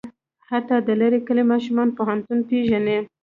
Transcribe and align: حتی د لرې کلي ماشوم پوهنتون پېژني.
حتی 0.49 0.75
د 0.87 0.89
لرې 1.01 1.19
کلي 1.27 1.43
ماشوم 1.51 1.87
پوهنتون 1.97 2.39
پېژني. 2.49 2.97